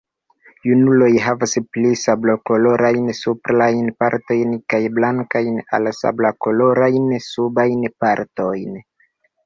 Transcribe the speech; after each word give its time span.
Junuloj 0.69 1.09
havas 1.25 1.53
pli 1.75 1.91
sablokolorajn 2.03 3.13
suprajn 3.19 3.93
partojn 4.05 4.59
kaj 4.75 4.83
blankajn 4.99 5.63
al 5.81 5.95
sablokolorajn 6.03 7.11
subajn 7.31 7.91
partojn. 8.07 8.87